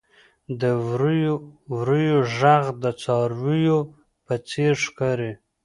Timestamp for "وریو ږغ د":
1.77-2.85